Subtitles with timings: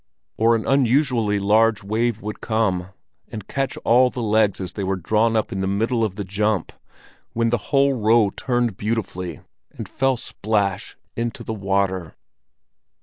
[0.35, 2.87] Or an unusually large wave would come
[3.27, 6.23] and catch all the legs as they were drawn up in the middle of the
[6.23, 6.71] jump,
[7.33, 9.41] when the whole row turned beautifully,
[9.71, 12.15] and fell splash into the water.